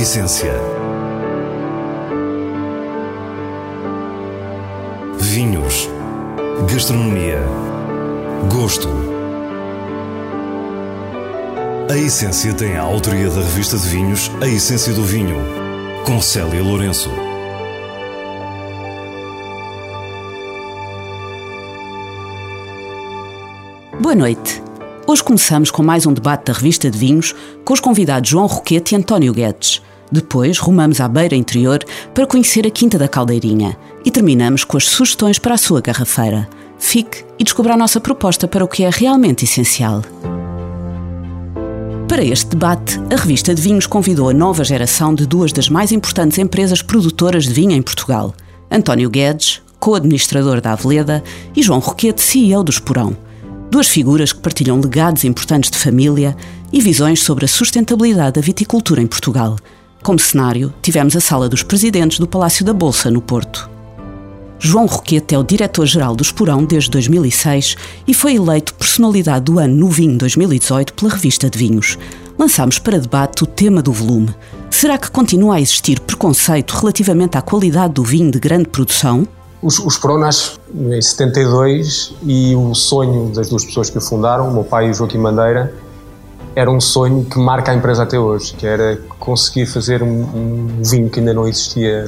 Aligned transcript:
essência. 0.00 0.54
Vinhos. 5.18 5.90
Gastronomia. 6.72 7.42
Gosto. 8.50 8.88
A 11.90 11.98
Essência 11.98 12.54
tem 12.54 12.76
a 12.76 12.82
autoria 12.82 13.28
da 13.28 13.42
revista 13.42 13.76
de 13.76 13.86
vinhos 13.88 14.30
A 14.40 14.48
Essência 14.48 14.94
do 14.94 15.02
Vinho, 15.02 15.36
com 16.06 16.18
Célia 16.22 16.62
Lourenço. 16.62 17.10
Boa 24.00 24.14
noite. 24.14 24.62
Hoje 25.06 25.22
começamos 25.22 25.70
com 25.70 25.82
mais 25.82 26.06
um 26.06 26.12
debate 26.14 26.46
da 26.46 26.52
revista 26.54 26.90
de 26.90 26.96
vinhos 26.96 27.34
com 27.66 27.74
os 27.74 27.80
convidados 27.80 28.30
João 28.30 28.46
Roquete 28.46 28.94
e 28.94 28.96
António 28.96 29.34
Guedes. 29.34 29.82
Depois 30.10 30.58
rumamos 30.58 31.00
à 31.00 31.08
beira 31.08 31.36
interior 31.36 31.84
para 32.12 32.26
conhecer 32.26 32.66
a 32.66 32.70
Quinta 32.70 32.98
da 32.98 33.08
Caldeirinha 33.08 33.76
e 34.04 34.10
terminamos 34.10 34.64
com 34.64 34.76
as 34.76 34.86
sugestões 34.86 35.38
para 35.38 35.54
a 35.54 35.58
sua 35.58 35.80
garrafeira. 35.80 36.48
Fique 36.78 37.24
e 37.38 37.44
descubra 37.44 37.74
a 37.74 37.76
nossa 37.76 38.00
proposta 38.00 38.48
para 38.48 38.64
o 38.64 38.68
que 38.68 38.82
é 38.82 38.90
realmente 38.90 39.44
essencial. 39.44 40.02
Para 42.08 42.24
este 42.24 42.48
debate, 42.48 42.98
a 43.12 43.16
revista 43.16 43.54
de 43.54 43.62
vinhos 43.62 43.86
convidou 43.86 44.28
a 44.28 44.34
nova 44.34 44.64
geração 44.64 45.14
de 45.14 45.26
duas 45.26 45.52
das 45.52 45.68
mais 45.68 45.92
importantes 45.92 46.38
empresas 46.38 46.82
produtoras 46.82 47.44
de 47.44 47.52
vinho 47.52 47.72
em 47.72 47.82
Portugal: 47.82 48.34
António 48.70 49.08
Guedes, 49.08 49.62
co-administrador 49.78 50.60
da 50.60 50.72
Aveleda, 50.72 51.22
e 51.54 51.62
João 51.62 51.78
Roquete, 51.78 52.20
CEO 52.20 52.64
do 52.64 52.70
Esporão 52.70 53.16
Duas 53.70 53.86
figuras 53.86 54.32
que 54.32 54.40
partilham 54.40 54.80
legados 54.80 55.22
importantes 55.22 55.70
de 55.70 55.78
família 55.78 56.36
e 56.72 56.80
visões 56.80 57.22
sobre 57.22 57.44
a 57.44 57.48
sustentabilidade 57.48 58.32
da 58.32 58.40
viticultura 58.40 59.00
em 59.00 59.06
Portugal. 59.06 59.56
Como 60.02 60.18
cenário, 60.18 60.72
tivemos 60.80 61.14
a 61.14 61.20
sala 61.20 61.46
dos 61.46 61.62
presidentes 61.62 62.18
do 62.18 62.26
Palácio 62.26 62.64
da 62.64 62.72
Bolsa, 62.72 63.10
no 63.10 63.20
Porto. 63.20 63.68
João 64.58 64.86
Roquete 64.86 65.34
é 65.34 65.38
o 65.38 65.44
diretor-geral 65.44 66.16
do 66.16 66.22
Esporão 66.22 66.64
desde 66.64 66.90
2006 66.90 67.76
e 68.06 68.14
foi 68.14 68.34
eleito 68.34 68.74
Personalidade 68.74 69.44
do 69.44 69.58
Ano 69.58 69.74
no 69.74 69.88
Vinho 69.88 70.16
2018 70.16 70.94
pela 70.94 71.12
revista 71.12 71.50
de 71.50 71.58
Vinhos. 71.58 71.98
Lançámos 72.38 72.78
para 72.78 72.98
debate 72.98 73.44
o 73.44 73.46
tema 73.46 73.82
do 73.82 73.92
volume. 73.92 74.34
Será 74.70 74.96
que 74.96 75.10
continua 75.10 75.56
a 75.56 75.60
existir 75.60 76.00
preconceito 76.00 76.72
relativamente 76.72 77.36
à 77.36 77.42
qualidade 77.42 77.94
do 77.94 78.02
vinho 78.02 78.30
de 78.30 78.38
grande 78.38 78.68
produção? 78.68 79.28
Os 79.62 79.98
Pro 79.98 80.18
nasce 80.18 80.52
em 80.74 81.02
72 81.02 82.14
e 82.22 82.56
o 82.56 82.74
sonho 82.74 83.30
das 83.34 83.50
duas 83.50 83.66
pessoas 83.66 83.90
que 83.90 83.98
o 83.98 84.00
fundaram, 84.00 84.48
o 84.48 84.52
meu 84.52 84.64
pai 84.64 84.88
e 84.88 84.90
o 84.90 84.94
Joaquim 84.94 85.20
Bandeira, 85.20 85.74
era 86.54 86.70
um 86.70 86.80
sonho 86.80 87.24
que 87.24 87.38
marca 87.38 87.72
a 87.72 87.74
empresa 87.74 88.02
até 88.02 88.18
hoje, 88.18 88.54
que 88.54 88.66
era 88.66 88.98
conseguir 89.18 89.66
fazer 89.66 90.02
um, 90.02 90.08
um 90.08 90.82
vinho 90.82 91.08
que 91.08 91.20
ainda 91.20 91.32
não 91.32 91.46
existia 91.46 92.04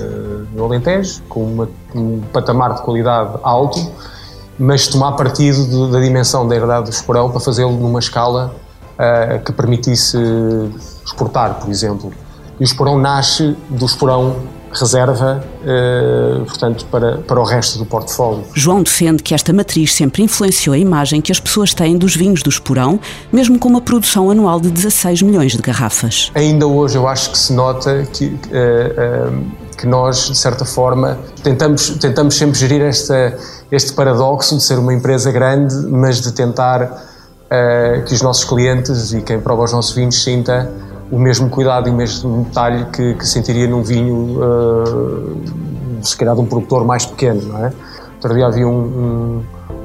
no 0.52 0.64
Alentejo, 0.64 1.22
com 1.28 1.44
uma, 1.44 1.68
um 1.94 2.20
patamar 2.32 2.74
de 2.74 2.82
qualidade 2.82 3.38
alto, 3.42 3.90
mas 4.58 4.86
tomar 4.88 5.12
partido 5.12 5.66
de, 5.66 5.92
da 5.92 6.00
dimensão 6.00 6.46
da 6.46 6.54
herdade 6.54 6.84
do 6.84 6.90
Esporão 6.90 7.30
para 7.30 7.40
fazê-lo 7.40 7.72
numa 7.72 8.00
escala 8.00 8.54
uh, 8.94 9.42
que 9.44 9.52
permitisse 9.52 10.18
exportar, 11.04 11.60
por 11.60 11.70
exemplo. 11.70 12.12
E 12.58 12.62
o 12.62 12.64
Esporão 12.64 12.98
nasce 12.98 13.56
do 13.70 13.86
Esporão 13.86 14.36
reserva, 14.72 15.44
uh, 15.62 16.44
portanto, 16.44 16.86
para, 16.90 17.18
para 17.18 17.40
o 17.40 17.44
resto 17.44 17.78
do 17.78 17.86
portfólio. 17.86 18.44
João 18.54 18.82
defende 18.82 19.22
que 19.22 19.34
esta 19.34 19.52
matriz 19.52 19.94
sempre 19.94 20.22
influenciou 20.22 20.74
a 20.74 20.78
imagem 20.78 21.20
que 21.20 21.30
as 21.30 21.38
pessoas 21.38 21.74
têm 21.74 21.96
dos 21.96 22.16
vinhos 22.16 22.42
do 22.42 22.50
Esporão, 22.50 22.98
mesmo 23.32 23.58
com 23.58 23.68
uma 23.68 23.80
produção 23.80 24.30
anual 24.30 24.60
de 24.60 24.70
16 24.70 25.22
milhões 25.22 25.52
de 25.52 25.58
garrafas. 25.58 26.30
Ainda 26.34 26.66
hoje 26.66 26.96
eu 26.96 27.06
acho 27.06 27.30
que 27.30 27.38
se 27.38 27.52
nota 27.52 28.06
que, 28.12 28.26
uh, 28.26 28.30
uh, 28.30 29.76
que 29.76 29.86
nós, 29.86 30.28
de 30.28 30.38
certa 30.38 30.64
forma, 30.64 31.18
tentamos, 31.42 31.90
tentamos 32.00 32.34
sempre 32.36 32.58
gerir 32.58 32.82
esta, 32.82 33.36
este 33.70 33.92
paradoxo 33.92 34.56
de 34.56 34.62
ser 34.62 34.78
uma 34.78 34.94
empresa 34.94 35.30
grande, 35.30 35.74
mas 35.88 36.20
de 36.20 36.32
tentar 36.32 37.10
que 38.06 38.14
os 38.14 38.22
nossos 38.22 38.44
clientes 38.44 39.12
e 39.12 39.20
quem 39.20 39.38
prova 39.38 39.64
os 39.64 39.72
nossos 39.74 39.94
vinhos 39.94 40.22
sinta 40.22 40.72
o 41.12 41.18
mesmo 41.18 41.50
cuidado 41.50 41.88
e 41.88 41.90
o 41.90 41.94
mesmo 41.94 42.44
detalhe 42.44 42.86
que, 42.86 43.14
que 43.14 43.28
sentiria 43.28 43.68
num 43.68 43.82
vinho, 43.82 44.40
uh, 44.40 45.38
se 46.02 46.16
calhar 46.16 46.34
de 46.34 46.40
um 46.40 46.46
produtor 46.46 46.86
mais 46.86 47.04
pequeno, 47.04 47.42
não 47.42 47.66
é? 47.66 47.72
Outro 48.14 48.34
dia 48.34 48.46
havia 48.46 48.66
um, 48.66 48.80
um, 48.80 49.42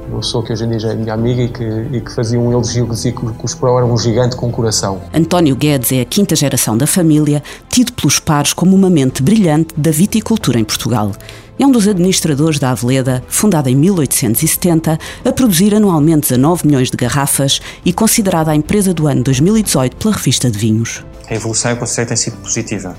uma 0.08 0.20
pessoa 0.20 0.42
que 0.42 0.54
hoje 0.54 0.64
em 0.64 0.70
dia 0.70 0.92
é 0.92 0.94
minha 0.94 1.12
amiga 1.12 1.42
e 1.42 1.48
que, 1.48 1.64
e 1.92 2.00
que 2.00 2.14
fazia 2.14 2.40
um 2.40 2.50
elogio 2.50 2.86
que 2.86 2.92
dizia 2.92 3.12
que, 3.12 3.20
que 3.20 3.26
o 3.26 3.44
Esperão 3.44 3.76
era 3.76 3.84
um 3.84 3.98
gigante 3.98 4.36
com 4.36 4.50
coração. 4.50 5.02
António 5.12 5.54
Guedes 5.54 5.92
é 5.92 6.00
a 6.00 6.04
quinta 6.06 6.34
geração 6.34 6.78
da 6.78 6.86
família, 6.86 7.42
tido 7.68 7.92
pelos 7.92 8.18
pares 8.18 8.54
como 8.54 8.74
uma 8.74 8.88
mente 8.88 9.22
brilhante 9.22 9.74
da 9.76 9.90
viticultura 9.90 10.58
em 10.58 10.64
Portugal. 10.64 11.12
É 11.58 11.66
um 11.66 11.70
dos 11.70 11.86
administradores 11.86 12.58
da 12.58 12.70
Aveleda, 12.70 13.22
fundada 13.28 13.68
em 13.68 13.74
1870, 13.74 14.98
a 15.24 15.32
produzir 15.32 15.74
anualmente 15.74 16.30
19 16.30 16.66
milhões 16.66 16.90
de 16.90 16.96
garrafas 16.96 17.60
e 17.84 17.92
considerada 17.92 18.50
a 18.50 18.56
empresa 18.56 18.94
do 18.94 19.06
ano 19.06 19.22
2018 19.24 19.96
pela 19.96 20.14
revista 20.14 20.50
de 20.50 20.56
vinhos 20.56 21.04
a 21.30 21.34
evolução 21.34 21.70
eu 21.70 21.76
considero 21.76 22.08
tem 22.08 22.16
sido 22.16 22.36
positiva. 22.38 22.96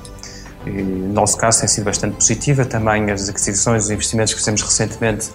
E, 0.66 0.70
no 0.70 1.14
nosso 1.14 1.38
caso 1.38 1.60
tem 1.60 1.68
sido 1.68 1.86
bastante 1.86 2.16
positiva, 2.16 2.66
também 2.66 3.10
as 3.12 3.30
aquisições, 3.30 3.86
os 3.86 3.90
investimentos 3.90 4.34
que 4.34 4.40
fizemos 4.40 4.62
recentemente 4.62 5.30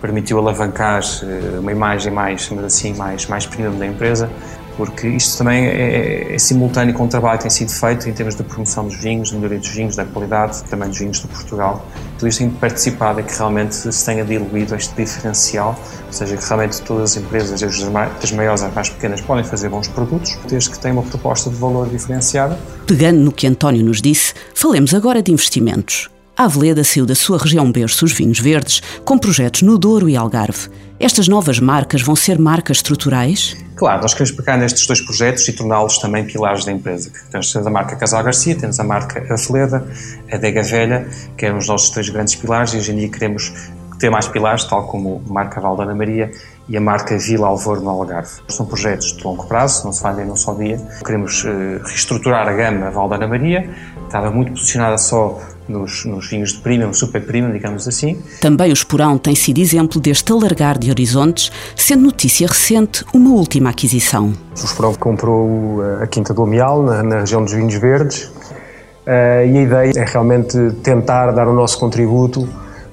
permitiu 0.00 0.38
alavancar 0.38 1.02
eh, 1.22 1.58
uma 1.58 1.70
imagem 1.70 2.12
mais, 2.12 2.50
assim, 2.64 2.94
mais, 2.94 3.26
mais 3.26 3.46
premium 3.46 3.78
da 3.78 3.86
empresa, 3.86 4.30
porque 4.80 5.08
isto 5.08 5.36
também 5.36 5.66
é, 5.66 6.34
é, 6.34 6.38
simultâneo 6.38 6.94
com 6.94 7.04
o 7.04 7.06
trabalho 7.06 7.36
que 7.36 7.42
tem 7.42 7.50
sido 7.50 7.70
feito 7.70 8.08
em 8.08 8.14
termos 8.14 8.34
de 8.34 8.42
promoção 8.42 8.86
dos 8.86 8.96
vinhos, 8.96 9.28
de 9.28 9.34
melhoria 9.34 9.58
dos 9.58 9.68
vinhos, 9.68 9.94
da 9.94 10.06
qualidade, 10.06 10.64
também 10.70 10.88
dos 10.88 10.98
vinhos 10.98 11.20
de 11.20 11.28
Portugal. 11.28 11.86
Tudo 12.18 12.28
isto 12.28 12.38
tem 12.38 12.48
participado 12.48 13.20
e 13.20 13.22
que 13.22 13.36
realmente 13.36 13.74
se 13.74 14.06
tenha 14.06 14.24
diluído 14.24 14.74
este 14.74 14.94
diferencial, 14.94 15.78
ou 16.06 16.12
seja, 16.14 16.34
que 16.34 16.42
realmente 16.48 16.80
todas 16.80 17.10
as 17.10 17.22
empresas, 17.22 17.60
das 17.60 18.32
maiores 18.32 18.62
às 18.62 18.72
mais 18.72 18.88
pequenas, 18.88 19.20
podem 19.20 19.44
fazer 19.44 19.68
bons 19.68 19.86
produtos, 19.86 20.38
desde 20.48 20.70
que 20.70 20.78
tenham 20.78 20.96
uma 20.96 21.02
proposta 21.02 21.50
de 21.50 21.56
valor 21.56 21.86
diferenciada. 21.86 22.58
Pegando 22.86 23.20
no 23.20 23.32
que 23.32 23.46
António 23.46 23.84
nos 23.84 24.00
disse, 24.00 24.32
falemos 24.54 24.94
agora 24.94 25.22
de 25.22 25.30
investimentos. 25.30 26.08
A 26.40 26.44
Aveleda 26.44 26.82
saiu 26.82 27.04
da 27.04 27.14
sua 27.14 27.36
região 27.36 27.70
berço, 27.70 28.02
os 28.02 28.12
vinhos 28.12 28.38
verdes, 28.38 28.80
com 29.04 29.18
projetos 29.18 29.60
no 29.60 29.76
Douro 29.76 30.08
e 30.08 30.16
Algarve. 30.16 30.70
Estas 30.98 31.28
novas 31.28 31.60
marcas 31.60 32.00
vão 32.00 32.16
ser 32.16 32.38
marcas 32.38 32.78
estruturais? 32.78 33.54
Claro, 33.76 34.00
nós 34.00 34.14
queremos 34.14 34.30
pegar 34.32 34.56
nestes 34.56 34.86
dois 34.86 35.02
projetos 35.02 35.46
e 35.48 35.52
torná-los 35.52 35.98
também 35.98 36.24
pilares 36.24 36.64
da 36.64 36.72
empresa. 36.72 37.12
Temos 37.30 37.54
a 37.54 37.68
marca 37.68 37.94
Casal 37.94 38.24
Garcia, 38.24 38.56
temos 38.56 38.80
a 38.80 38.84
marca 38.84 39.22
Aveleda, 39.30 39.86
a 40.32 40.38
Dega 40.38 40.62
Velha, 40.62 41.06
que 41.36 41.44
eram 41.44 41.58
os 41.58 41.68
nossos 41.68 41.90
três 41.90 42.08
grandes 42.08 42.34
pilares 42.34 42.72
e 42.72 42.78
hoje 42.78 42.92
em 42.92 42.96
dia 42.96 43.10
queremos 43.10 43.52
ter 43.98 44.08
mais 44.08 44.26
pilares, 44.26 44.64
tal 44.64 44.86
como 44.86 45.22
a 45.28 45.32
marca 45.32 45.60
Val 45.60 45.76
da 45.76 45.94
Maria 45.94 46.32
e 46.66 46.76
a 46.76 46.80
marca 46.80 47.18
Vila 47.18 47.48
Alvor 47.48 47.82
no 47.82 47.90
Algarve. 47.90 48.40
São 48.48 48.64
projetos 48.64 49.14
de 49.14 49.22
longo 49.22 49.46
prazo, 49.46 49.84
não 49.84 49.92
se 49.92 50.00
fazem 50.00 50.24
num 50.24 50.36
só 50.36 50.54
dia. 50.54 50.80
Queremos 51.04 51.44
uh, 51.44 51.84
reestruturar 51.84 52.48
a 52.48 52.52
gama 52.54 52.90
Val 52.90 53.10
da 53.10 53.28
Maria, 53.28 53.68
estava 54.06 54.30
muito 54.30 54.52
posicionada 54.52 54.96
só 54.96 55.38
nos, 55.68 56.04
nos 56.04 56.28
vinhos 56.28 56.52
de 56.52 56.58
premium, 56.58 56.92
super 56.92 57.24
premium, 57.24 57.52
digamos 57.52 57.86
assim. 57.86 58.18
Também 58.40 58.70
o 58.70 58.72
Esporão 58.72 59.18
tem 59.18 59.34
sido 59.34 59.58
exemplo 59.58 60.00
deste 60.00 60.32
alargar 60.32 60.78
de 60.78 60.90
horizontes, 60.90 61.50
sendo 61.76 62.02
notícia 62.02 62.46
recente 62.46 63.04
uma 63.14 63.30
última 63.30 63.70
aquisição. 63.70 64.32
O 64.60 64.64
Esporão 64.64 64.94
comprou 64.94 65.82
eh, 65.82 66.04
a 66.04 66.06
Quinta 66.06 66.34
do 66.34 66.42
Amial, 66.42 66.82
na, 66.82 67.02
na 67.02 67.20
região 67.20 67.44
dos 67.44 67.52
vinhos 67.52 67.74
verdes, 67.74 68.24
uh, 68.24 69.46
e 69.46 69.58
a 69.58 69.62
ideia 69.62 69.92
é 69.96 70.04
realmente 70.04 70.56
tentar 70.82 71.30
dar 71.32 71.48
o 71.48 71.54
nosso 71.54 71.78
contributo 71.78 72.48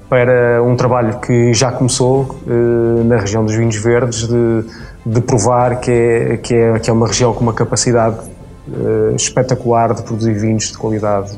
para 0.08 0.62
um 0.62 0.74
trabalho 0.74 1.20
que 1.20 1.52
já 1.52 1.70
começou 1.70 2.40
uh, 2.46 3.04
na 3.04 3.18
região 3.18 3.44
dos 3.44 3.54
vinhos 3.54 3.76
verdes, 3.76 4.26
de, 4.26 4.64
de 5.04 5.20
provar 5.20 5.80
que 5.80 5.90
é, 5.90 6.36
que, 6.38 6.54
é, 6.54 6.78
que 6.78 6.90
é 6.90 6.92
uma 6.92 7.06
região 7.06 7.32
com 7.34 7.40
uma 7.40 7.52
capacidade 7.52 8.16
uh, 8.68 9.14
espetacular 9.14 9.94
de 9.94 10.02
produzir 10.02 10.32
vinhos 10.34 10.72
de 10.72 10.78
qualidade 10.78 11.36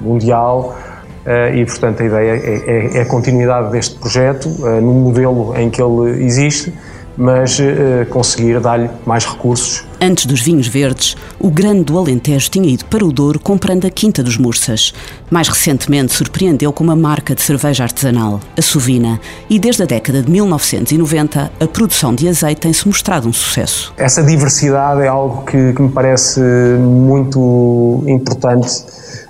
mundial 0.00 0.76
uh, 1.24 1.54
e, 1.54 1.64
portanto, 1.64 2.02
a 2.02 2.06
ideia 2.06 2.30
é, 2.30 2.36
é, 2.36 2.98
é, 2.98 3.02
a 3.02 3.06
continuidade 3.06 3.70
deste 3.70 3.96
projeto 3.96 4.48
no 4.80 4.92
modelo 4.92 5.54
em 5.56 5.70
que 5.70 5.82
ele 5.82 6.24
existe 6.24 6.72
mas 7.16 7.58
uh, 7.58 8.06
conseguir 8.10 8.60
dar-lhe 8.60 8.90
mais 9.04 9.24
recursos. 9.24 9.84
Antes 10.00 10.26
dos 10.26 10.42
vinhos 10.42 10.68
verdes, 10.68 11.16
o 11.40 11.50
Grande 11.50 11.84
do 11.84 11.98
Alentejo 11.98 12.50
tinha 12.50 12.68
ido 12.68 12.84
para 12.84 13.04
o 13.04 13.10
Douro 13.10 13.40
comprando 13.40 13.86
a 13.86 13.90
Quinta 13.90 14.22
dos 14.22 14.36
Mursas. 14.36 14.92
Mais 15.30 15.48
recentemente 15.48 16.12
surpreendeu 16.12 16.72
com 16.72 16.84
uma 16.84 16.94
marca 16.94 17.34
de 17.34 17.40
cerveja 17.40 17.84
artesanal, 17.84 18.40
a 18.56 18.62
Sovina, 18.62 19.18
e 19.48 19.58
desde 19.58 19.82
a 19.82 19.86
década 19.86 20.22
de 20.22 20.30
1990 20.30 21.50
a 21.58 21.66
produção 21.66 22.14
de 22.14 22.28
azeite 22.28 22.60
tem-se 22.60 22.86
mostrado 22.86 23.26
um 23.26 23.32
sucesso. 23.32 23.94
Essa 23.96 24.22
diversidade 24.22 25.00
é 25.00 25.08
algo 25.08 25.44
que, 25.46 25.72
que 25.72 25.82
me 25.82 25.90
parece 25.90 26.40
muito 26.40 28.04
importante 28.06 28.84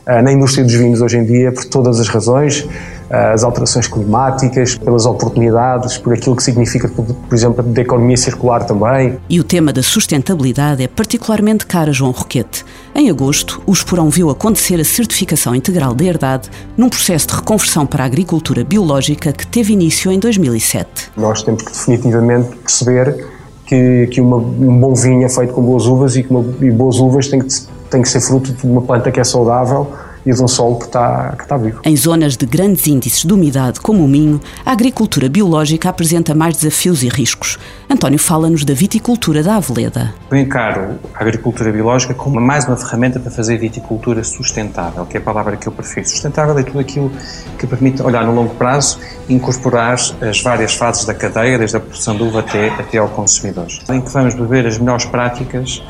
na 0.06 0.32
indústria 0.32 0.64
dos 0.64 0.74
vinhos 0.74 1.00
hoje 1.00 1.18
em 1.18 1.24
dia, 1.24 1.52
por 1.52 1.64
todas 1.64 1.98
as 1.98 2.08
razões 2.08 2.66
as 3.08 3.44
alterações 3.44 3.86
climáticas, 3.86 4.76
pelas 4.76 5.06
oportunidades, 5.06 5.96
por 5.96 6.12
aquilo 6.12 6.34
que 6.34 6.42
significa, 6.42 6.88
por 6.88 7.06
exemplo, 7.32 7.62
da 7.62 7.80
economia 7.80 8.16
circular 8.16 8.64
também. 8.64 9.18
E 9.28 9.38
o 9.38 9.44
tema 9.44 9.72
da 9.72 9.82
sustentabilidade 9.82 10.82
é 10.82 10.88
particularmente 10.88 11.66
caro 11.66 11.90
a 11.90 11.92
João 11.92 12.10
Roquete. 12.10 12.64
Em 12.94 13.08
agosto, 13.10 13.62
o 13.66 13.72
Esporão 13.72 14.10
viu 14.10 14.30
acontecer 14.30 14.80
a 14.80 14.84
certificação 14.84 15.54
integral 15.54 15.94
da 15.94 16.04
herdade 16.04 16.50
num 16.76 16.88
processo 16.88 17.28
de 17.28 17.34
reconversão 17.34 17.86
para 17.86 18.02
a 18.02 18.06
agricultura 18.06 18.64
biológica 18.64 19.32
que 19.32 19.46
teve 19.46 19.72
início 19.72 20.10
em 20.10 20.18
2007. 20.18 21.12
Nós 21.16 21.42
temos 21.42 21.62
que 21.62 21.70
definitivamente 21.70 22.56
perceber 22.56 23.26
que, 23.66 24.08
que 24.10 24.20
uma, 24.20 24.36
um 24.36 24.78
bom 24.78 24.94
vinho 24.94 25.24
é 25.24 25.28
feito 25.28 25.52
com 25.52 25.62
boas 25.62 25.86
uvas 25.86 26.16
e 26.16 26.22
que 26.22 26.30
uma, 26.30 26.44
e 26.60 26.70
boas 26.70 26.98
uvas 26.98 27.28
têm 27.28 27.40
que, 27.40 27.48
têm 27.90 28.02
que 28.02 28.08
ser 28.08 28.20
fruto 28.20 28.52
de 28.52 28.66
uma 28.66 28.82
planta 28.82 29.10
que 29.10 29.20
é 29.20 29.24
saudável 29.24 29.92
e 30.26 30.32
de 30.32 30.42
um 30.42 30.48
solo 30.48 30.76
que 30.76 30.86
está, 30.86 31.34
que 31.36 31.44
está 31.44 31.56
vivo. 31.56 31.80
Em 31.84 31.96
zonas 31.96 32.36
de 32.36 32.44
grandes 32.44 32.86
índices 32.88 33.24
de 33.24 33.32
umidade, 33.32 33.78
como 33.80 34.04
o 34.04 34.08
Minho, 34.08 34.40
a 34.64 34.72
agricultura 34.72 35.28
biológica 35.28 35.88
apresenta 35.88 36.34
mais 36.34 36.56
desafios 36.56 37.04
e 37.04 37.08
riscos. 37.08 37.56
António 37.88 38.18
fala-nos 38.18 38.64
da 38.64 38.74
viticultura 38.74 39.40
da 39.42 39.56
Aveleda. 39.56 40.12
Eu 40.28 40.36
encaro 40.36 40.98
a 41.14 41.22
agricultura 41.22 41.70
biológica 41.70 42.12
como 42.12 42.40
mais 42.40 42.66
uma 42.66 42.76
ferramenta 42.76 43.20
para 43.20 43.30
fazer 43.30 43.56
viticultura 43.58 44.24
sustentável, 44.24 45.06
que 45.06 45.16
é 45.16 45.20
a 45.20 45.22
palavra 45.22 45.56
que 45.56 45.68
eu 45.68 45.72
prefiro. 45.72 46.08
Sustentável 46.08 46.58
é 46.58 46.64
tudo 46.64 46.80
aquilo 46.80 47.12
que 47.56 47.66
permite 47.66 48.02
olhar 48.02 48.24
no 48.24 48.34
longo 48.34 48.54
prazo 48.56 48.98
e 49.28 49.34
incorporar 49.34 49.94
as 49.94 50.42
várias 50.42 50.74
fases 50.74 51.04
da 51.04 51.14
cadeia, 51.14 51.56
desde 51.56 51.76
a 51.76 51.80
produção 51.80 52.16
de 52.16 52.24
uva 52.24 52.40
até, 52.40 52.70
até 52.70 52.98
ao 52.98 53.08
consumidor. 53.08 53.68
Em 53.88 54.00
que 54.00 54.10
vamos 54.10 54.34
beber 54.34 54.66
as 54.66 54.76
melhores 54.76 55.04
práticas 55.04 55.80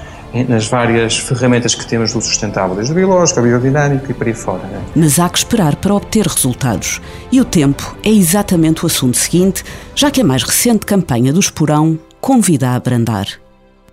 nas 0.48 0.66
várias 0.66 1.18
ferramentas 1.18 1.74
que 1.74 1.86
temos 1.86 2.12
do 2.12 2.20
sustentável, 2.20 2.74
desde 2.74 2.92
o 2.92 2.94
biológico, 2.94 3.40
ao 3.40 3.46
biodinâmico 3.46 4.10
e 4.10 4.14
para 4.14 4.28
aí 4.28 4.34
fora. 4.34 4.62
Né? 4.64 4.82
Mas 4.94 5.18
há 5.18 5.28
que 5.28 5.38
esperar 5.38 5.76
para 5.76 5.94
obter 5.94 6.26
resultados. 6.26 7.00
E 7.32 7.40
o 7.40 7.44
tempo 7.44 7.96
é 8.02 8.10
exatamente 8.10 8.84
o 8.84 8.86
assunto 8.86 9.16
seguinte, 9.16 9.64
já 9.94 10.10
que 10.10 10.20
a 10.20 10.24
mais 10.24 10.42
recente 10.42 10.84
campanha 10.84 11.32
do 11.32 11.40
Esporão 11.40 11.98
convida 12.20 12.70
a 12.70 12.74
abrandar. 12.74 13.26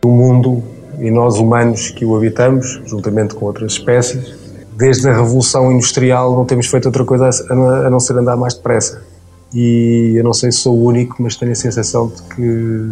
O 0.04 0.10
mundo 0.10 0.64
e 1.00 1.10
nós 1.10 1.38
humanos 1.38 1.90
que 1.90 2.06
o 2.06 2.16
habitamos, 2.16 2.82
juntamente 2.86 3.36
com 3.36 3.46
outras 3.46 3.74
espécies, 3.74 4.34
desde 4.76 5.08
a 5.08 5.14
Revolução 5.14 5.72
Industrial 5.72 6.36
não 6.36 6.46
temos 6.46 6.68
feito 6.68 6.86
outra 6.86 7.06
coisa 7.06 7.30
a 7.50 7.90
não 7.90 8.00
ser 8.00 8.18
andar 8.18 8.36
mais 8.36 8.54
depressa. 8.54 9.02
E 9.54 10.14
eu 10.16 10.24
não 10.24 10.34
sei 10.34 10.52
se 10.52 10.60
sou 10.60 10.76
o 10.76 10.86
único, 10.86 11.22
mas 11.22 11.36
tenho 11.36 11.52
a 11.52 11.56
sensação 11.56 12.08
de 12.08 12.22
que 12.36 12.92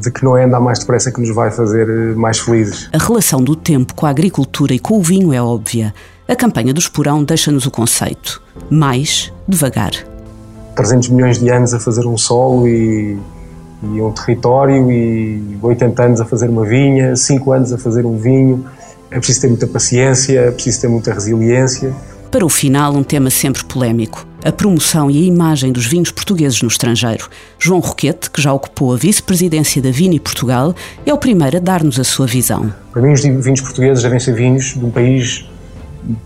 de 0.00 0.10
que 0.10 0.24
não 0.24 0.36
é 0.36 0.44
andar 0.44 0.60
mais 0.60 0.78
depressa 0.78 1.10
que 1.10 1.20
nos 1.20 1.34
vai 1.34 1.50
fazer 1.50 1.88
eh, 1.88 2.14
mais 2.14 2.38
felizes. 2.38 2.88
A 2.92 2.98
relação 2.98 3.42
do 3.42 3.56
tempo 3.56 3.94
com 3.94 4.06
a 4.06 4.10
agricultura 4.10 4.74
e 4.74 4.78
com 4.78 4.98
o 4.98 5.02
vinho 5.02 5.32
é 5.32 5.40
óbvia. 5.40 5.94
A 6.28 6.34
campanha 6.34 6.74
do 6.74 6.80
Esporão 6.80 7.24
deixa-nos 7.24 7.66
o 7.66 7.70
conceito: 7.70 8.42
mais 8.68 9.32
devagar. 9.48 9.92
300 10.74 11.08
milhões 11.08 11.38
de 11.38 11.48
anos 11.48 11.72
a 11.72 11.80
fazer 11.80 12.06
um 12.06 12.18
solo 12.18 12.68
e, 12.68 13.18
e 13.82 14.00
um 14.02 14.12
território, 14.12 14.90
e 14.90 15.58
80 15.62 16.02
anos 16.02 16.20
a 16.20 16.24
fazer 16.24 16.50
uma 16.50 16.64
vinha, 16.64 17.16
5 17.16 17.52
anos 17.52 17.72
a 17.72 17.78
fazer 17.78 18.04
um 18.04 18.18
vinho. 18.18 18.66
É 19.10 19.18
preciso 19.18 19.42
ter 19.42 19.48
muita 19.48 19.66
paciência, 19.66 20.38
é 20.40 20.50
preciso 20.50 20.80
ter 20.82 20.88
muita 20.88 21.14
resiliência. 21.14 21.94
Para 22.30 22.44
o 22.44 22.48
final, 22.48 22.92
um 22.94 23.02
tema 23.02 23.30
sempre 23.30 23.64
polémico: 23.64 24.26
a 24.46 24.52
promoção 24.52 25.10
e 25.10 25.18
a 25.18 25.26
imagem 25.26 25.72
dos 25.72 25.86
vinhos 25.86 26.12
portugueses 26.12 26.62
no 26.62 26.68
estrangeiro. 26.68 27.28
João 27.58 27.80
Roquete, 27.80 28.30
que 28.30 28.40
já 28.40 28.52
ocupou 28.52 28.94
a 28.94 28.96
vice-presidência 28.96 29.82
da 29.82 29.90
Vini 29.90 30.20
Portugal, 30.20 30.72
é 31.04 31.12
o 31.12 31.18
primeiro 31.18 31.56
a 31.56 31.60
dar-nos 31.60 31.98
a 31.98 32.04
sua 32.04 32.28
visão. 32.28 32.72
Para 32.92 33.02
mim, 33.02 33.12
os 33.12 33.22
vinhos 33.22 33.60
portugueses 33.60 34.04
devem 34.04 34.20
ser 34.20 34.34
vinhos 34.34 34.74
de 34.74 34.84
um 34.84 34.90
país 34.90 35.50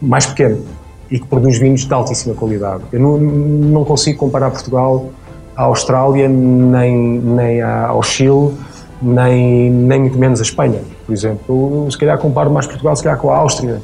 mais 0.03 0.27
pequeno 0.27 0.63
e 1.11 1.19
que 1.19 1.27
produz 1.27 1.59
vinhos 1.59 1.87
de 1.87 1.95
altíssima 1.95 2.35
qualidade. 2.35 2.83
Eu 2.93 3.01
não, 3.01 3.17
não 3.17 3.85
consigo 3.87 4.19
comparar 4.19 4.51
Portugal 4.51 5.11
à 5.57 5.63
Austrália, 5.63 6.29
nem, 6.29 7.21
nem 7.21 7.63
ao 7.63 8.03
Chile, 8.03 8.53
nem, 9.01 9.71
nem 9.71 10.01
muito 10.01 10.19
menos 10.19 10.41
a 10.41 10.43
Espanha, 10.43 10.81
por 11.07 11.13
exemplo. 11.15 11.91
Se 11.91 11.97
calhar 11.97 12.19
comparo 12.19 12.51
mais 12.51 12.67
Portugal 12.67 12.95
se 12.95 13.03
calhar 13.03 13.19
com 13.19 13.31
a 13.31 13.39
Áustria 13.39 13.81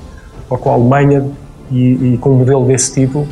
ou 0.51 0.59
com 0.59 0.71
a 0.71 0.75
Alemanha 0.75 1.27
e, 1.71 2.13
e 2.13 2.19
com 2.21 2.33
um 2.33 2.39
modelo 2.41 2.67
desse 2.67 2.93
tipo 2.93 3.27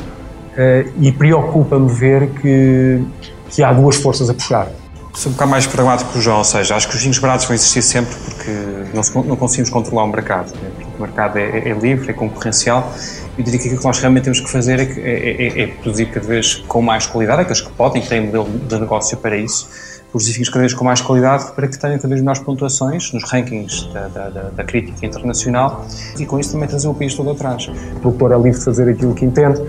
e 0.99 1.11
preocupa-me 1.11 1.91
ver 1.91 2.29
que, 2.29 3.03
que 3.49 3.63
há 3.63 3.73
duas 3.73 3.97
forças 3.97 4.29
a 4.29 4.33
puxar. 4.33 4.67
Sou 5.15 5.29
um 5.29 5.33
bocado 5.33 5.51
mais 5.51 5.65
pragmático 5.65 6.11
que 6.11 6.17
o 6.19 6.21
João, 6.21 6.39
ou 6.39 6.43
seja, 6.43 6.75
acho 6.75 6.89
que 6.89 6.95
os 6.95 7.01
vinhos 7.01 7.17
baratos 7.19 7.45
vão 7.45 7.55
existir 7.55 7.81
sempre 7.81 8.13
porque 8.15 8.51
não, 8.93 9.23
não 9.23 9.35
conseguimos 9.37 9.69
controlar 9.69 10.03
o 10.03 10.07
mercado. 10.07 10.53
Né? 10.55 10.69
O 10.97 11.01
mercado 11.01 11.37
é, 11.37 11.69
é, 11.69 11.73
livre, 11.73 12.09
é 12.09 12.13
concorrencial. 12.13 12.91
Eu 13.37 13.43
diria 13.43 13.57
que 13.57 13.67
aquilo 13.67 13.79
que 13.79 13.87
nós 13.87 13.97
realmente 13.99 14.25
temos 14.25 14.41
que 14.41 14.51
fazer 14.51 14.77
é, 14.77 14.83
é, 14.83 15.61
é, 15.61 15.61
é 15.63 15.67
produzir 15.67 16.07
cada 16.07 16.27
vez 16.27 16.55
com 16.67 16.81
mais 16.81 17.05
qualidade, 17.05 17.41
aqueles 17.43 17.61
que 17.61 17.71
podem, 17.71 18.01
que 18.01 18.09
têm 18.09 18.25
modelo 18.25 18.45
de 18.45 18.77
negócio 18.77 19.17
para 19.17 19.37
isso, 19.37 19.69
produzir 20.11 20.33
vinhos 20.33 20.49
cada 20.49 20.59
vez 20.59 20.73
com 20.73 20.83
mais 20.83 20.99
qualidade 20.99 21.51
para 21.53 21.67
que 21.69 21.79
tenham 21.79 21.95
cada 21.95 22.09
vez 22.09 22.19
melhores 22.19 22.41
pontuações 22.41 23.13
nos 23.13 23.23
rankings 23.31 23.87
da, 23.93 24.07
da, 24.09 24.29
da, 24.29 24.41
da, 24.49 24.63
crítica 24.65 25.05
internacional 25.05 25.85
e 26.19 26.25
com 26.25 26.37
isso 26.37 26.51
também 26.51 26.67
trazer 26.67 26.89
o 26.89 26.93
país 26.93 27.15
todo 27.15 27.29
atrás. 27.31 27.69
O 27.95 27.99
produtor 28.01 28.33
é 28.33 28.35
livre 28.35 28.59
de 28.59 28.65
fazer 28.65 28.89
aquilo 28.89 29.13
que 29.13 29.23
entende, 29.23 29.61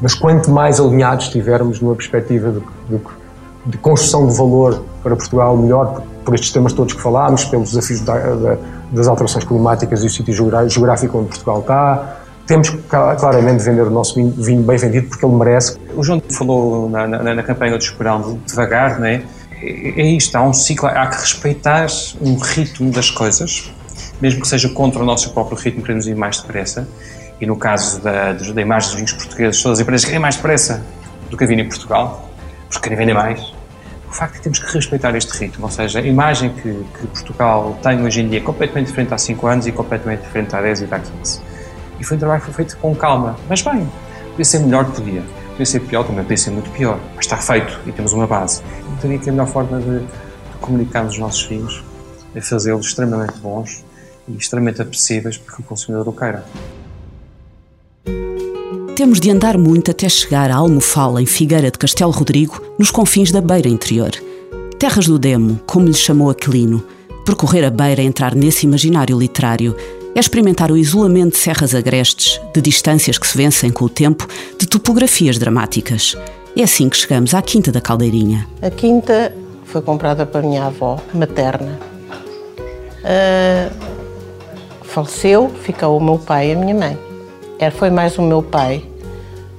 mas 0.00 0.14
quanto 0.14 0.50
mais 0.50 0.80
alinhados 0.80 1.26
estivermos 1.26 1.80
numa 1.80 1.94
perspectiva 1.94 2.50
de, 2.50 2.60
de, 2.88 3.02
de, 3.66 3.78
construção 3.78 4.26
de 4.26 4.36
valor 4.36 4.84
para 5.02 5.14
Portugal, 5.14 5.56
melhor 5.56 6.02
por 6.24 6.34
estes 6.34 6.50
temas 6.52 6.72
todos 6.72 6.94
que 6.94 7.00
falámos, 7.00 7.44
pelos 7.44 7.70
desafios 7.70 8.00
das 8.92 9.06
alterações 9.06 9.44
climáticas 9.44 10.02
e 10.02 10.06
o 10.06 10.10
sítio 10.10 10.34
geográfico 10.68 11.18
onde 11.18 11.28
Portugal 11.28 11.60
está, 11.60 12.16
temos 12.46 12.70
que 12.70 12.78
claramente 12.78 13.62
vender 13.62 13.82
o 13.82 13.90
nosso 13.90 14.14
vinho, 14.14 14.32
vinho, 14.36 14.62
bem 14.62 14.76
vendido 14.76 15.08
porque 15.08 15.24
ele 15.24 15.34
merece. 15.34 15.78
O 15.96 16.02
João 16.02 16.20
falou 16.36 16.90
na, 16.90 17.06
na, 17.06 17.34
na 17.34 17.42
campanha 17.42 17.76
do 17.76 17.82
Esperão 17.82 18.40
devagar, 18.46 18.98
não 18.98 19.06
é 19.06 19.22
isto, 19.62 20.34
há 20.36 20.42
um 20.42 20.52
ciclo, 20.52 20.88
há 20.88 21.06
que 21.06 21.20
respeitar 21.20 21.86
um 22.20 22.36
ritmo 22.36 22.90
das 22.90 23.10
coisas, 23.10 23.70
mesmo 24.20 24.40
que 24.40 24.48
seja 24.48 24.68
contra 24.70 25.02
o 25.02 25.04
nosso 25.04 25.32
próprio 25.32 25.56
ritmo, 25.58 25.82
queremos 25.82 26.06
ir 26.06 26.14
mais 26.14 26.40
depressa. 26.40 26.88
E 27.40 27.46
no 27.46 27.56
caso 27.56 28.00
da, 28.02 28.32
da 28.32 28.60
imagem 28.60 28.90
dos 28.90 28.94
vinhos 28.96 29.12
portugueses, 29.12 29.62
todas 29.62 29.78
as 29.78 29.82
empresas 29.82 30.04
querem 30.04 30.20
mais 30.20 30.36
depressa 30.36 30.84
do 31.30 31.36
que 31.36 31.44
a 31.44 31.46
vinho 31.46 31.60
em 31.60 31.68
Portugal, 31.68 32.28
porque 32.68 32.82
querem 32.82 32.98
vender 32.98 33.14
mais. 33.14 33.40
O 34.08 34.12
facto 34.12 34.34
é 34.34 34.36
que 34.38 34.42
temos 34.42 34.58
que 34.58 34.72
respeitar 34.74 35.14
este 35.14 35.30
ritmo, 35.38 35.64
ou 35.64 35.70
seja, 35.70 36.00
a 36.00 36.02
imagem 36.02 36.50
que, 36.50 36.62
que 36.62 37.06
Portugal 37.06 37.78
tem 37.80 38.02
hoje 38.02 38.20
em 38.20 38.28
dia 38.28 38.38
é 38.38 38.42
completamente 38.42 38.88
diferente 38.88 39.14
há 39.14 39.18
5 39.18 39.46
anos 39.46 39.66
e 39.68 39.72
completamente 39.72 40.22
diferente 40.22 40.54
há 40.54 40.60
10 40.60 40.80
e 40.80 40.88
há 40.90 40.98
15. 40.98 41.40
E 42.00 42.04
foi 42.04 42.16
um 42.16 42.20
trabalho 42.20 42.40
que 42.40 42.46
foi 42.46 42.54
feito 42.54 42.76
com 42.78 42.94
calma, 42.94 43.36
mas 43.48 43.62
bem, 43.62 43.88
podia 44.30 44.44
ser 44.44 44.58
melhor, 44.58 44.84
podia. 44.86 45.22
Podia 45.50 45.66
ser 45.66 45.80
pior, 45.80 46.04
também 46.04 46.22
podia 46.22 46.36
ser 46.38 46.50
muito 46.50 46.70
pior, 46.70 46.98
mas 47.14 47.26
está 47.26 47.36
feito 47.36 47.78
e 47.86 47.92
temos 47.92 48.12
uma 48.12 48.26
base. 48.26 48.62
Eu 48.84 48.96
diria 49.00 49.18
que 49.18 49.28
a 49.28 49.32
melhor 49.32 49.46
forma 49.46 49.78
de, 49.78 50.00
de 50.00 50.58
comunicarmos 50.60 51.12
os 51.12 51.18
nossos 51.18 51.44
vinhos 51.44 51.84
é 52.34 52.40
fazê-los 52.40 52.86
extremamente 52.86 53.38
bons 53.38 53.84
e 54.26 54.36
extremamente 54.36 54.82
apetecíveis 54.82 55.38
para 55.38 55.54
que 55.54 55.60
o 55.60 55.64
consumidor 55.64 56.08
o 56.08 56.12
queira. 56.12 56.44
Temos 59.00 59.18
de 59.18 59.30
andar 59.30 59.56
muito 59.56 59.90
até 59.90 60.06
chegar 60.10 60.50
à 60.50 60.56
Almofala, 60.56 61.22
em 61.22 61.26
Figueira 61.26 61.70
de 61.70 61.78
Castelo 61.78 62.10
Rodrigo, 62.10 62.60
nos 62.78 62.90
confins 62.90 63.32
da 63.32 63.40
Beira 63.40 63.66
Interior. 63.66 64.10
Terras 64.78 65.06
do 65.06 65.18
Demo, 65.18 65.58
como 65.66 65.86
lhe 65.86 65.94
chamou 65.94 66.28
Aquilino. 66.28 66.84
Percorrer 67.24 67.64
a 67.64 67.70
Beira 67.70 68.02
é 68.02 68.04
entrar 68.04 68.34
nesse 68.34 68.66
imaginário 68.66 69.18
literário 69.18 69.74
é 70.14 70.20
experimentar 70.20 70.70
o 70.70 70.76
isolamento 70.76 71.32
de 71.32 71.38
serras 71.38 71.74
agrestes, 71.74 72.38
de 72.52 72.60
distâncias 72.60 73.16
que 73.16 73.26
se 73.26 73.38
vencem 73.38 73.70
com 73.70 73.86
o 73.86 73.88
tempo, 73.88 74.28
de 74.58 74.66
topografias 74.66 75.38
dramáticas. 75.38 76.14
É 76.54 76.62
assim 76.62 76.90
que 76.90 76.98
chegamos 76.98 77.32
à 77.32 77.40
Quinta 77.40 77.72
da 77.72 77.80
Caldeirinha. 77.80 78.46
A 78.60 78.68
quinta 78.68 79.34
foi 79.64 79.80
comprada 79.80 80.26
para 80.26 80.40
a 80.40 80.42
minha 80.42 80.66
avó 80.66 81.00
materna. 81.14 81.80
Uh, 83.00 83.74
faleceu, 84.82 85.48
ficou 85.62 85.96
o 85.96 86.04
meu 86.04 86.18
pai 86.18 86.50
e 86.50 86.52
a 86.52 86.56
minha 86.56 86.74
mãe. 86.74 86.98
Era, 87.58 87.70
foi 87.70 87.88
mais 87.88 88.18
o 88.18 88.22
meu 88.22 88.42
pai 88.42 88.89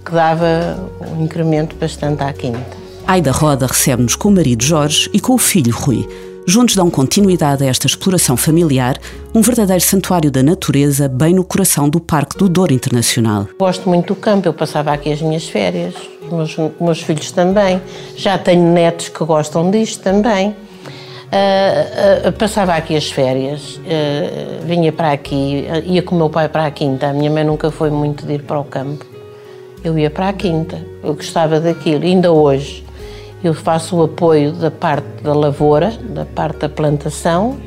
que 0.06 0.12
dava 0.12 0.80
um 1.16 1.24
incremento 1.24 1.76
bastante 1.76 2.24
à 2.24 2.34
quinta. 2.34 2.82
Aida 3.08 3.32
Roda 3.32 3.68
recebe-nos 3.68 4.16
com 4.16 4.30
o 4.30 4.32
marido 4.32 4.64
Jorge 4.64 5.10
e 5.14 5.20
com 5.20 5.34
o 5.34 5.38
filho 5.38 5.74
Rui. 5.76 6.08
Juntos 6.48 6.76
dão 6.76 6.90
continuidade 6.90 7.64
a 7.64 7.68
esta 7.68 7.86
exploração 7.86 8.36
familiar, 8.36 8.98
um 9.34 9.42
verdadeiro 9.42 9.82
santuário 9.82 10.32
da 10.32 10.42
natureza, 10.42 11.08
bem 11.08 11.36
no 11.36 11.44
coração 11.44 11.88
do 11.88 12.00
Parque 12.00 12.38
do 12.38 12.50
Douro 12.50 12.74
Internacional. 12.74 13.48
Gosto 13.60 13.88
muito 13.88 14.14
do 14.14 14.16
campo, 14.16 14.48
eu 14.48 14.54
passava 14.54 14.92
aqui 14.92 15.12
as 15.12 15.22
minhas 15.22 15.48
férias, 15.48 15.94
os 16.24 16.32
meus, 16.32 16.58
meus 16.80 17.02
filhos 17.02 17.32
também. 17.32 17.82
Já 18.16 18.38
tenho 18.38 18.64
netos 18.74 19.10
que 19.10 19.24
gostam 19.24 19.70
disto 19.70 20.02
também. 20.02 20.50
Uh, 20.50 22.28
uh, 22.28 22.32
passava 22.34 22.74
aqui 22.74 22.96
as 22.96 23.10
férias, 23.10 23.78
uh, 23.78 24.66
vinha 24.66 24.92
para 24.92 25.12
aqui, 25.12 25.66
ia 25.86 26.02
com 26.02 26.16
o 26.16 26.18
meu 26.18 26.30
pai 26.30 26.50
para 26.50 26.66
a 26.66 26.72
quinta. 26.72 27.08
A 27.08 27.14
minha 27.14 27.30
mãe 27.30 27.44
nunca 27.44 27.72
foi 27.72 27.90
muito 27.90 28.26
de 28.26 28.34
ir 28.34 28.44
para 28.44 28.60
o 28.60 28.66
campo. 28.66 29.11
Eu 29.84 29.98
ia 29.98 30.12
para 30.12 30.30
a 30.30 30.34
quinta, 30.34 30.86
eu 31.04 31.16
gostava 31.16 31.60
daquilo, 31.60 32.04
ainda 32.04 32.32
hoje. 32.32 32.86
Eu 33.44 33.54
faço 33.54 33.96
o 33.96 34.04
apoio 34.04 34.52
da 34.52 34.70
parte 34.70 35.24
da 35.24 35.34
lavoura, 35.34 35.92
da 36.10 36.24
parte 36.24 36.60
da 36.60 36.70
plantação, 36.70 37.58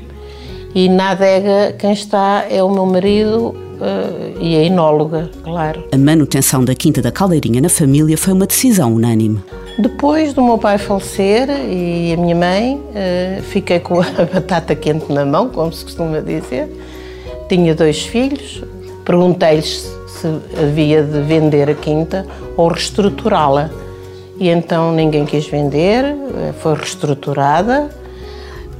e 0.72 0.88
na 0.88 1.10
adega 1.10 1.74
quem 1.76 1.92
está 1.92 2.44
é 2.48 2.62
o 2.62 2.70
meu 2.70 2.86
marido 2.86 3.48
uh, 3.48 4.40
e 4.40 4.56
a 4.56 4.62
enóloga, 4.62 5.28
claro. 5.42 5.88
A 5.92 5.98
manutenção 5.98 6.64
da 6.64 6.74
Quinta 6.74 7.02
da 7.02 7.10
Caldeirinha 7.10 7.60
na 7.60 7.68
família 7.68 8.16
foi 8.16 8.32
uma 8.32 8.46
decisão 8.46 8.94
unânime. 8.94 9.40
Depois 9.76 10.32
do 10.32 10.42
meu 10.42 10.56
pai 10.56 10.78
falecer 10.78 11.48
e 11.68 12.12
a 12.12 12.16
minha 12.16 12.36
mãe, 12.36 12.76
uh, 12.76 13.42
fiquei 13.42 13.80
com 13.80 14.00
a 14.00 14.04
batata 14.32 14.76
quente 14.76 15.12
na 15.12 15.24
mão, 15.24 15.48
como 15.48 15.72
se 15.72 15.84
costuma 15.84 16.20
dizer. 16.20 16.68
Tinha 17.48 17.74
dois 17.74 18.02
filhos, 18.02 18.62
perguntei-lhes 19.04 19.92
se 20.20 20.26
havia 20.60 21.02
de 21.02 21.20
vender 21.20 21.68
a 21.68 21.74
quinta 21.74 22.26
ou 22.56 22.68
reestruturá-la. 22.68 23.70
E 24.38 24.48
então 24.48 24.92
ninguém 24.92 25.24
quis 25.24 25.46
vender, 25.46 26.04
eh, 26.04 26.52
foi 26.60 26.74
reestruturada 26.74 27.88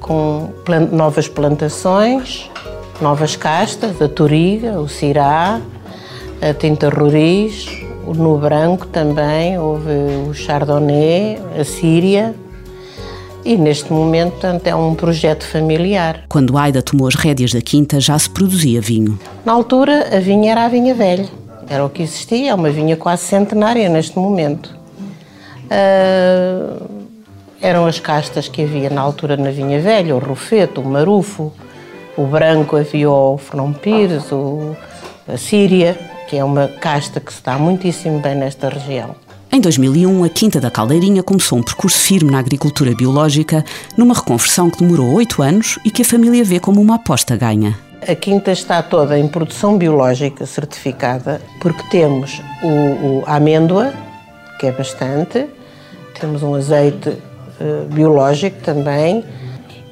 com 0.00 0.50
novas 0.92 1.28
plantações, 1.28 2.50
novas 3.00 3.36
castas, 3.36 4.00
a 4.02 4.08
Toriga, 4.08 4.80
o 4.80 4.88
Cirá, 4.88 5.60
a 6.42 6.52
Tinta 6.52 6.88
Roriz, 6.88 7.66
no 8.06 8.36
branco 8.36 8.86
também 8.86 9.58
houve 9.58 9.90
o 10.28 10.34
Chardonnay, 10.34 11.38
a 11.58 11.64
Síria. 11.64 12.34
E 13.44 13.56
neste 13.56 13.92
momento, 13.92 14.32
portanto, 14.32 14.66
é 14.66 14.74
um 14.74 14.94
projeto 14.94 15.46
familiar. 15.46 16.24
Quando 16.28 16.56
Aida 16.56 16.80
tomou 16.80 17.06
as 17.06 17.14
rédeas 17.14 17.52
da 17.52 17.60
quinta, 17.60 18.00
já 18.00 18.18
se 18.18 18.30
produzia 18.30 18.80
vinho. 18.80 19.18
Na 19.44 19.52
altura, 19.52 20.16
a 20.16 20.20
vinha 20.20 20.52
era 20.52 20.64
a 20.64 20.68
vinha 20.68 20.94
velha. 20.94 21.28
Era 21.68 21.84
o 21.84 21.90
que 21.90 22.02
existia, 22.02 22.50
é 22.50 22.54
uma 22.54 22.70
vinha 22.70 22.96
quase 22.96 23.22
centenária 23.22 23.88
neste 23.88 24.18
momento. 24.18 24.74
Uh, 25.64 27.04
eram 27.60 27.86
as 27.86 27.98
castas 27.98 28.48
que 28.48 28.62
havia 28.62 28.90
na 28.90 29.00
altura 29.00 29.36
na 29.36 29.50
vinha 29.50 29.80
velha, 29.80 30.14
o 30.14 30.18
rufeto, 30.18 30.80
o 30.80 30.84
marufo, 30.84 31.52
o 32.16 32.26
branco 32.26 32.76
havia 32.76 33.10
o 33.10 33.38
Fernão 33.38 33.72
Pires, 33.72 34.30
o, 34.30 34.76
a 35.26 35.36
Síria, 35.36 35.98
que 36.28 36.36
é 36.36 36.44
uma 36.44 36.68
casta 36.68 37.20
que 37.20 37.32
se 37.32 37.38
está 37.38 37.58
muitíssimo 37.58 38.20
bem 38.20 38.34
nesta 38.34 38.68
região. 38.68 39.14
Em 39.54 39.60
2001, 39.60 40.24
a 40.24 40.28
Quinta 40.28 40.60
da 40.60 40.68
Caldeirinha 40.68 41.22
começou 41.22 41.56
um 41.56 41.62
percurso 41.62 41.96
firme 41.96 42.28
na 42.28 42.40
agricultura 42.40 42.92
biológica, 42.92 43.64
numa 43.96 44.12
reconversão 44.12 44.68
que 44.68 44.80
demorou 44.80 45.12
oito 45.12 45.40
anos 45.42 45.78
e 45.84 45.92
que 45.92 46.02
a 46.02 46.04
família 46.04 46.42
vê 46.42 46.58
como 46.58 46.80
uma 46.80 46.96
aposta 46.96 47.36
ganha. 47.36 47.78
A 48.02 48.16
quinta 48.16 48.50
está 48.50 48.82
toda 48.82 49.16
em 49.16 49.28
produção 49.28 49.78
biológica 49.78 50.44
certificada, 50.44 51.40
porque 51.60 51.84
temos 51.88 52.42
o, 52.64 52.66
o 52.66 53.22
a 53.28 53.36
amêndoa, 53.36 53.94
que 54.58 54.66
é 54.66 54.72
bastante, 54.72 55.46
temos 56.18 56.42
um 56.42 56.56
azeite 56.56 57.10
uh, 57.10 57.86
biológico 57.92 58.60
também, 58.60 59.24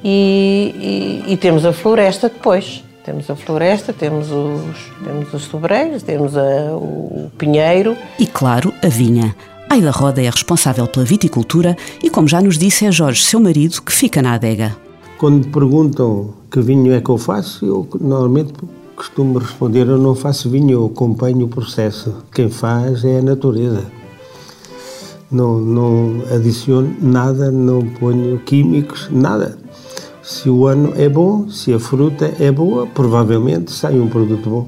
e, 0.03 1.23
e, 1.25 1.31
e 1.31 1.37
temos 1.37 1.65
a 1.65 1.71
floresta 1.71 2.27
depois. 2.27 2.83
Temos 3.05 3.29
a 3.29 3.35
floresta, 3.35 3.91
temos 3.93 4.29
os, 4.29 4.91
temos 5.03 5.33
os 5.33 5.43
sobreiros, 5.43 6.03
temos 6.03 6.37
a, 6.37 6.73
o 6.73 7.31
pinheiro. 7.37 7.97
E, 8.19 8.25
claro, 8.25 8.73
a 8.83 8.87
vinha. 8.87 9.33
Aida 9.73 9.89
Roda 9.89 10.21
é 10.21 10.29
responsável 10.29 10.85
pela 10.85 11.03
viticultura 11.03 11.75
e, 12.03 12.07
como 12.07 12.27
já 12.27 12.39
nos 12.39 12.59
disse, 12.59 12.85
é 12.85 12.91
Jorge, 12.91 13.23
seu 13.23 13.39
marido, 13.39 13.81
que 13.81 13.91
fica 13.91 14.21
na 14.21 14.33
adega. 14.33 14.77
Quando 15.17 15.47
perguntam 15.47 16.29
que 16.51 16.61
vinho 16.61 16.93
é 16.93 17.01
que 17.01 17.09
eu 17.09 17.17
faço, 17.17 17.65
eu 17.65 17.87
normalmente 17.99 18.53
costumo 18.95 19.39
responder: 19.39 19.87
eu 19.87 19.97
não 19.97 20.13
faço 20.13 20.47
vinho, 20.47 20.73
eu 20.73 20.85
acompanho 20.85 21.47
o 21.47 21.49
processo. 21.49 22.17
Quem 22.31 22.51
faz 22.51 23.03
é 23.03 23.17
a 23.17 23.23
natureza. 23.23 23.83
Não, 25.31 25.59
não 25.59 26.21
adiciono 26.31 26.95
nada, 27.01 27.51
não 27.51 27.81
ponho 27.81 28.37
químicos, 28.45 29.09
nada. 29.09 29.57
Se 30.21 30.51
o 30.51 30.67
ano 30.67 30.93
é 30.95 31.09
bom, 31.09 31.49
se 31.49 31.73
a 31.73 31.79
fruta 31.79 32.31
é 32.39 32.51
boa, 32.51 32.85
provavelmente 32.85 33.71
sai 33.71 33.99
um 33.99 34.07
produto 34.07 34.47
bom. 34.47 34.67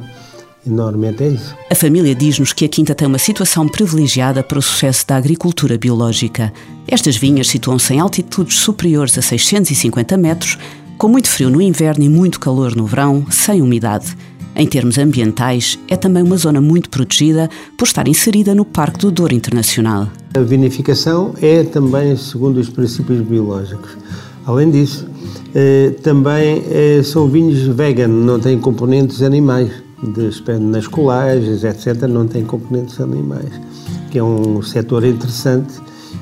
E 0.66 0.70
normalmente 0.70 1.24
é 1.24 1.28
isso. 1.30 1.56
A 1.70 1.76
família 1.76 2.16
diz-nos 2.16 2.52
que 2.52 2.66
a 2.66 2.70
Quinta 2.70 2.96
tem 2.96 3.08
uma 3.08 3.20
situação 3.20 3.68
privilegiada 3.68 4.42
para 4.42 4.58
o 4.58 4.62
sucesso 4.62 5.06
da 5.08 5.16
agricultura 5.16 5.78
biológica. 5.78 6.52
Estas 6.88 7.16
vinhas 7.16 7.48
situam-se 7.48 7.94
em 7.94 8.00
altitudes 8.00 8.58
superiores 8.58 9.18
a 9.18 9.22
650 9.22 10.18
metros, 10.18 10.58
com 10.98 11.08
muito 11.08 11.30
frio 11.30 11.50
no 11.50 11.62
inverno 11.62 12.04
e 12.04 12.10
muito 12.10 12.40
calor 12.40 12.76
no 12.76 12.86
verão, 12.86 13.26
sem 13.30 13.62
umidade. 13.62 14.16
Em 14.56 14.66
termos 14.66 14.98
ambientais, 14.98 15.78
é 15.88 15.98
também 15.98 16.24
uma 16.24 16.38
zona 16.38 16.62
muito 16.62 16.90
protegida 16.90 17.50
por 17.78 17.86
estar 17.86 18.08
inserida 18.08 18.56
no 18.56 18.64
Parque 18.64 19.00
do 19.00 19.12
Douro 19.12 19.34
Internacional. 19.34 20.08
A 20.34 20.40
vinificação 20.40 21.36
é 21.42 21.64
também 21.64 22.16
segundo 22.16 22.58
os 22.58 22.70
princípios 22.70 23.20
biológicos. 23.22 23.98
Além 24.46 24.72
disso, 24.72 25.08
eh, 25.54 25.94
também 26.02 26.64
eh, 26.70 27.02
são 27.04 27.28
vinhos 27.28 27.64
vegan, 27.64 28.08
não 28.08 28.40
têm 28.40 28.58
componentes 28.58 29.22
animais, 29.22 29.72
nas 30.60 30.88
colagens, 30.88 31.64
etc., 31.64 32.08
não 32.08 32.28
têm 32.28 32.44
componentes 32.44 33.00
animais, 33.00 33.50
que 34.12 34.20
é 34.20 34.24
um 34.24 34.62
setor 34.62 35.04
interessante 35.06 35.74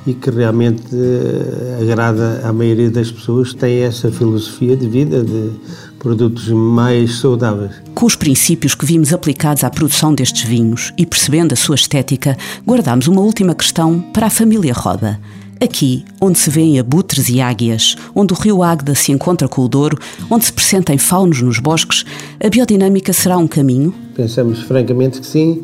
e 0.06 0.14
que 0.14 0.30
realmente 0.30 0.84
eh, 0.94 1.80
agrada 1.82 2.42
à 2.44 2.52
maioria 2.52 2.90
das 2.90 3.12
pessoas 3.12 3.54
têm 3.54 3.84
essa 3.84 4.12
filosofia 4.12 4.76
de 4.76 4.88
vida 4.88 5.24
de 5.24 5.52
produtos 5.98 6.50
mais 6.50 7.20
saudáveis. 7.20 7.72
Com 7.96 8.06
os 8.06 8.16
princípios 8.16 8.76
que 8.76 8.86
vimos 8.86 9.14
aplicados 9.14 9.64
à 9.64 9.70
produção 9.70 10.14
destes 10.14 10.44
vinhos 10.44 10.92
e 10.98 11.06
percebendo 11.06 11.54
a 11.54 11.56
sua 11.56 11.76
estética, 11.76 12.38
guardamos 12.66 13.08
uma 13.08 13.22
última 13.22 13.56
questão 13.56 14.00
para 14.14 14.28
a 14.28 14.30
família 14.30 14.74
Roda. 14.74 15.20
Aqui, 15.64 16.04
onde 16.20 16.38
se 16.38 16.50
vêem 16.50 16.78
abutres 16.78 17.30
e 17.30 17.40
águias, 17.40 17.96
onde 18.14 18.34
o 18.34 18.36
rio 18.36 18.62
Águeda 18.62 18.94
se 18.94 19.14
encontra 19.14 19.48
com 19.48 19.62
o 19.62 19.68
Douro, 19.70 19.98
onde 20.30 20.44
se 20.44 20.52
pressentem 20.52 20.98
faunos 20.98 21.42
nos 21.42 21.58
bosques, 21.58 22.04
a 22.44 22.50
biodinâmica 22.50 23.14
será 23.14 23.38
um 23.38 23.48
caminho? 23.48 23.94
Pensamos 24.14 24.60
francamente 24.60 25.22
que 25.22 25.26
sim, 25.26 25.64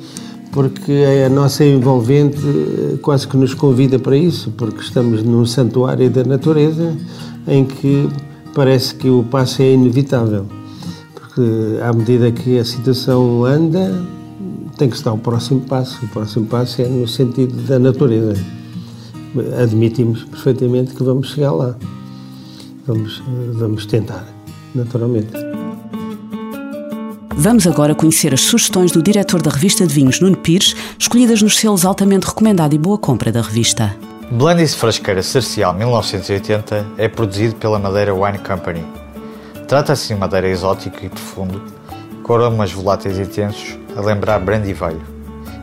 porque 0.53 1.03
a 1.25 1.27
nossa 1.27 1.65
envolvente 1.65 2.37
eh, 2.37 2.97
quase 3.01 3.27
que 3.27 3.35
nos 3.35 3.53
convida 3.53 3.99
para 3.99 4.15
isso, 4.15 4.51
porque 4.51 4.79
estamos 4.79 5.21
num 5.21 5.45
santuário 5.45 6.09
da 6.09 6.23
natureza 6.23 6.95
em 7.45 7.65
que 7.65 8.07
parece 8.55 8.95
que 8.95 9.09
o 9.09 9.23
passo 9.23 9.61
é 9.61 9.73
inevitável. 9.73 10.45
Porque 11.13 11.77
à 11.83 11.91
medida 11.91 12.31
que 12.31 12.57
a 12.57 12.63
situação 12.63 13.43
anda, 13.43 14.01
tem 14.77 14.89
que 14.89 14.95
estar 14.95 15.11
o 15.11 15.17
próximo 15.17 15.59
passo. 15.59 15.99
O 16.05 16.07
próximo 16.07 16.45
passo 16.45 16.81
é 16.81 16.87
no 16.87 17.05
sentido 17.05 17.53
da 17.63 17.77
natureza 17.77 18.58
admitimos 19.61 20.23
perfeitamente 20.23 20.93
que 20.93 21.03
vamos 21.03 21.31
chegar 21.31 21.51
lá. 21.51 21.75
Vamos, 22.85 23.21
vamos 23.53 23.85
tentar, 23.85 24.25
naturalmente. 24.73 25.31
Vamos 27.35 27.65
agora 27.67 27.95
conhecer 27.95 28.33
as 28.33 28.41
sugestões 28.41 28.91
do 28.91 29.01
diretor 29.01 29.41
da 29.41 29.49
revista 29.51 29.85
de 29.85 29.93
vinhos, 29.93 30.19
Nuno 30.19 30.35
Pires, 30.35 30.75
escolhidas 30.97 31.41
nos 31.41 31.57
selos 31.57 31.85
altamente 31.85 32.27
recomendado 32.27 32.73
e 32.73 32.77
boa 32.77 32.97
compra 32.97 33.31
da 33.31 33.41
revista. 33.41 33.95
Blandis 34.31 34.75
Frasqueira 34.75 35.23
Cercial 35.23 35.73
1980 35.73 36.85
é 36.97 37.07
produzido 37.07 37.55
pela 37.55 37.79
Madeira 37.79 38.13
Wine 38.13 38.39
Company. 38.39 38.83
Trata-se 39.67 40.09
de 40.09 40.19
madeira 40.19 40.49
exótico 40.49 40.97
e 41.05 41.09
profundo, 41.09 41.61
com 42.23 42.33
aromas 42.33 42.71
voláteis 42.71 43.17
e 43.17 43.25
tensos, 43.25 43.77
a 43.95 44.01
lembrar 44.01 44.39
brandy 44.39 44.73
velho. 44.73 45.01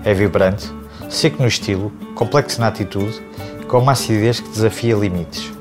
É 0.04 0.14
vibrante, 0.14 0.72
seco 1.10 1.42
no 1.42 1.48
estilo, 1.48 1.92
complexo 2.14 2.60
na 2.60 2.68
atitude 2.68 3.22
com 3.68 3.78
uma 3.78 3.92
acidez 3.92 4.40
que 4.40 4.48
desafia 4.48 4.94
limites. 4.94 5.52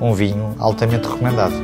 Um 0.00 0.12
vinho 0.12 0.54
altamente 0.58 1.08
recomendado. 1.08 1.54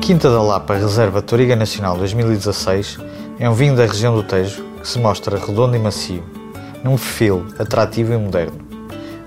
Quinta 0.00 0.30
da 0.30 0.42
Lapa 0.42 0.74
Reserva 0.74 1.20
Toriga 1.20 1.54
Nacional 1.54 1.96
2016 1.98 2.98
é 3.38 3.48
um 3.48 3.52
vinho 3.52 3.76
da 3.76 3.84
região 3.84 4.14
do 4.14 4.22
Tejo 4.22 4.64
que 4.80 4.88
se 4.88 4.98
mostra 4.98 5.38
redondo 5.38 5.76
e 5.76 5.78
macio, 5.78 6.22
num 6.82 6.96
perfil 6.96 7.46
atrativo 7.58 8.12
e 8.12 8.16
moderno. 8.16 8.58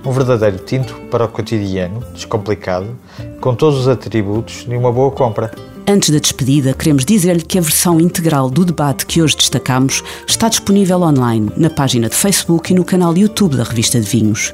Um 0.03 0.11
verdadeiro 0.11 0.57
tinto 0.57 0.93
para 1.09 1.25
o 1.25 1.27
cotidiano, 1.27 2.03
descomplicado, 2.13 2.95
com 3.39 3.55
todos 3.55 3.79
os 3.79 3.87
atributos 3.87 4.65
de 4.65 4.75
uma 4.75 4.91
boa 4.91 5.11
compra. 5.11 5.51
Antes 5.87 6.09
da 6.09 6.17
despedida, 6.17 6.73
queremos 6.73 7.05
dizer-lhe 7.05 7.43
que 7.43 7.59
a 7.59 7.61
versão 7.61 8.01
integral 8.01 8.49
do 8.49 8.65
debate 8.65 9.05
que 9.05 9.21
hoje 9.21 9.37
destacamos 9.37 10.01
está 10.27 10.49
disponível 10.49 10.99
online 11.01 11.51
na 11.55 11.69
página 11.69 12.09
de 12.09 12.15
Facebook 12.15 12.71
e 12.71 12.75
no 12.75 12.83
canal 12.83 13.15
YouTube 13.15 13.55
da 13.55 13.63
Revista 13.63 14.01
de 14.01 14.07
Vinhos. 14.07 14.51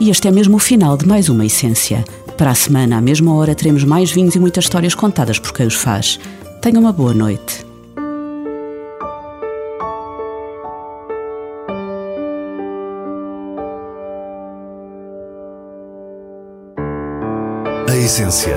E 0.00 0.10
este 0.10 0.26
é 0.26 0.32
mesmo 0.32 0.56
o 0.56 0.58
final 0.58 0.96
de 0.96 1.06
mais 1.06 1.28
uma 1.28 1.46
essência. 1.46 2.04
Para 2.36 2.50
a 2.50 2.54
semana, 2.56 2.96
à 2.96 3.00
mesma 3.00 3.32
hora, 3.34 3.54
teremos 3.54 3.84
mais 3.84 4.10
vinhos 4.10 4.34
e 4.34 4.40
muitas 4.40 4.64
histórias 4.64 4.96
contadas 4.96 5.38
por 5.38 5.52
quem 5.52 5.64
os 5.64 5.74
faz. 5.74 6.18
Tenha 6.60 6.80
uma 6.80 6.92
boa 6.92 7.14
noite. 7.14 7.64
A 17.88 17.96
essência 17.96 18.56